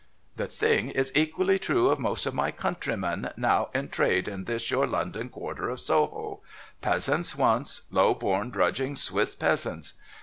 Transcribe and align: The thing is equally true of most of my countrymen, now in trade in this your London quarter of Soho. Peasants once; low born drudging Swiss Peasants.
The 0.35 0.47
thing 0.47 0.89
is 0.89 1.11
equally 1.13 1.59
true 1.59 1.89
of 1.89 1.99
most 1.99 2.25
of 2.25 2.33
my 2.33 2.49
countrymen, 2.49 3.29
now 3.37 3.69
in 3.75 3.89
trade 3.89 4.27
in 4.27 4.45
this 4.45 4.71
your 4.71 4.87
London 4.87 5.29
quarter 5.29 5.69
of 5.69 5.79
Soho. 5.79 6.39
Peasants 6.81 7.35
once; 7.35 7.83
low 7.91 8.15
born 8.15 8.49
drudging 8.49 8.95
Swiss 8.95 9.35
Peasants. 9.35 9.93